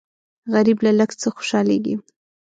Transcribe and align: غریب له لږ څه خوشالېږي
غریب 0.53 0.77
له 0.85 0.91
لږ 0.99 1.11
څه 1.21 1.27
خوشالېږي 1.35 1.95